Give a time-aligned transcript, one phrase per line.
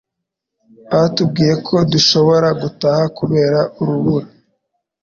[0.91, 4.27] Batubwiye ko dushobora gutaha kubera urubura